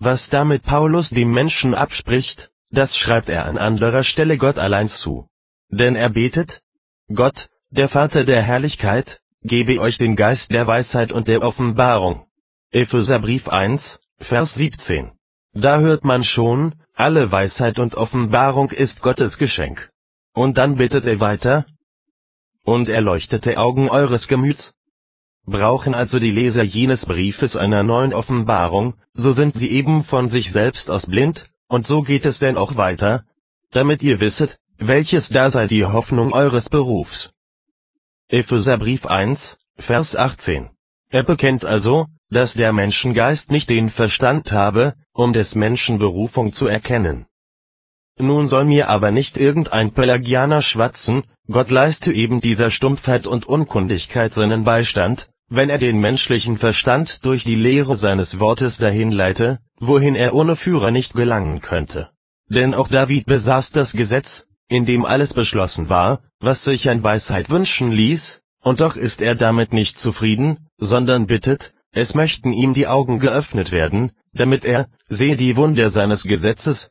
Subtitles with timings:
[0.00, 5.28] was damit Paulus dem Menschen abspricht, das schreibt er an anderer Stelle Gott allein zu.
[5.68, 6.60] Denn er betet,
[7.14, 12.26] Gott, der Vater der Herrlichkeit, gebe euch den Geist der Weisheit und der Offenbarung.
[12.72, 15.12] Epheserbrief 1, Vers 17.
[15.52, 19.88] Da hört man schon, alle Weisheit und Offenbarung ist Gottes Geschenk.
[20.32, 21.66] Und dann bittet er weiter,
[22.64, 24.74] und erleuchtete Augen eures Gemüts.
[25.46, 30.52] Brauchen also die Leser jenes Briefes einer neuen Offenbarung, so sind sie eben von sich
[30.52, 33.24] selbst aus blind, und so geht es denn auch weiter,
[33.70, 37.30] damit ihr wisset, welches da sei die Hoffnung eures Berufs.
[38.28, 40.70] Epheserbrief 1, Vers 18.
[41.10, 46.66] Er bekennt also, dass der Menschengeist nicht den Verstand habe, um des Menschen Berufung zu
[46.66, 47.26] erkennen.
[48.20, 54.32] Nun soll mir aber nicht irgendein Pelagianer schwatzen, Gott leiste eben dieser Stumpfheit und Unkundigkeit
[54.32, 60.14] seinen Beistand, wenn er den menschlichen Verstand durch die Lehre seines Wortes dahin leite, wohin
[60.14, 62.10] er ohne Führer nicht gelangen könnte.
[62.48, 67.50] Denn auch David besaß das Gesetz, in dem alles beschlossen war, was sich an Weisheit
[67.50, 72.86] wünschen ließ, und doch ist er damit nicht zufrieden, sondern bittet, es möchten ihm die
[72.86, 76.90] Augen geöffnet werden, damit er, sehe die Wunder seines Gesetzes.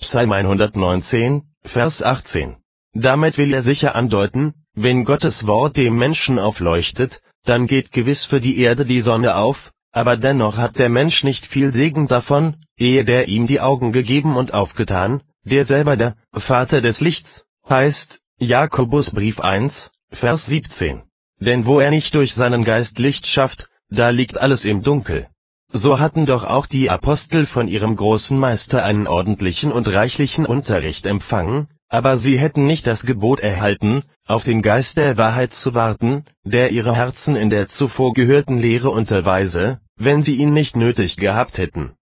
[0.00, 2.56] Psalm 119, Vers 18.
[2.94, 8.40] Damit will er sicher andeuten, wenn Gottes Wort dem Menschen aufleuchtet, dann geht gewiss für
[8.40, 13.04] die Erde die Sonne auf, aber dennoch hat der Mensch nicht viel Segen davon, ehe
[13.04, 19.38] der ihm die Augen gegeben und aufgetan, der selber der Vater des Lichts heißt, Jakobusbrief
[19.38, 21.02] 1, Vers 17.
[21.40, 25.28] Denn wo er nicht durch seinen Geist Licht schafft, da liegt alles im Dunkel.
[25.72, 31.06] So hatten doch auch die Apostel von ihrem großen Meister einen ordentlichen und reichlichen Unterricht
[31.06, 36.24] empfangen, aber sie hätten nicht das Gebot erhalten, auf den Geist der Wahrheit zu warten,
[36.44, 41.56] der ihre Herzen in der zuvor gehörten Lehre unterweise, wenn sie ihn nicht nötig gehabt
[41.58, 41.92] hätten.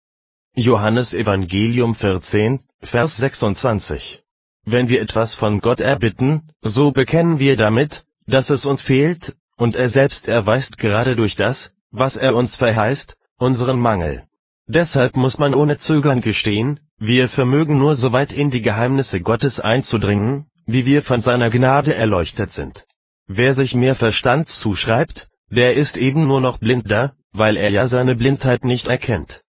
[0.55, 4.23] Johannes Evangelium 14, Vers 26.
[4.65, 9.75] Wenn wir etwas von Gott erbitten, so bekennen wir damit, dass es uns fehlt, und
[9.75, 14.25] er selbst erweist gerade durch das, was er uns verheißt, unseren Mangel.
[14.67, 19.61] Deshalb muss man ohne Zögern gestehen, wir vermögen nur so weit in die Geheimnisse Gottes
[19.61, 22.85] einzudringen, wie wir von seiner Gnade erleuchtet sind.
[23.27, 27.89] Wer sich mehr Verstand zuschreibt, der ist eben nur noch blind da, weil er ja
[27.89, 29.43] seine Blindheit nicht erkennt